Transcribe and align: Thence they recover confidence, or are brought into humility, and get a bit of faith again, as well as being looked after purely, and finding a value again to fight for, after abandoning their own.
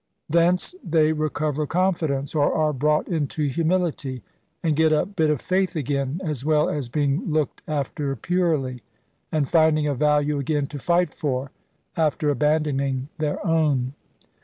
Thence 0.27 0.73
they 0.83 1.13
recover 1.13 1.67
confidence, 1.67 2.33
or 2.33 2.51
are 2.55 2.73
brought 2.73 3.07
into 3.07 3.43
humility, 3.47 4.23
and 4.63 4.75
get 4.75 4.91
a 4.91 5.05
bit 5.05 5.29
of 5.29 5.39
faith 5.41 5.75
again, 5.75 6.19
as 6.23 6.43
well 6.43 6.67
as 6.69 6.89
being 6.89 7.29
looked 7.29 7.61
after 7.67 8.15
purely, 8.15 8.81
and 9.31 9.47
finding 9.47 9.85
a 9.85 9.93
value 9.93 10.39
again 10.39 10.65
to 10.73 10.79
fight 10.79 11.13
for, 11.13 11.51
after 11.95 12.31
abandoning 12.31 13.09
their 13.19 13.45
own. 13.45 13.93